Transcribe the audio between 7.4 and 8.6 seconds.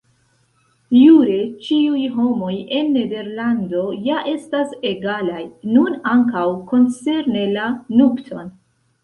la nupton.